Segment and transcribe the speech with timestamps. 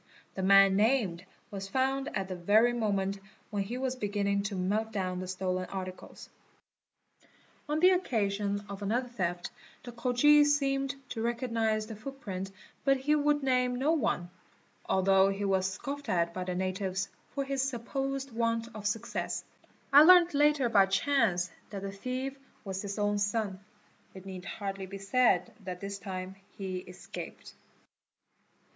[0.33, 3.19] The man named was found at the very moment
[3.51, 6.27] when he was beginning to melt down the stolen articles.
[7.69, 9.51] On the occasion of another theft
[9.83, 12.49] the Khoji seemed to recognise the footprint
[12.83, 14.31] but he would name no one,
[14.89, 19.43] al though he was scoffed at by the natives for his supposed want of success.
[19.93, 23.59] I learnt later by chance that the thief was his own son:
[24.15, 27.53] it need hardly be said that this time he escaped.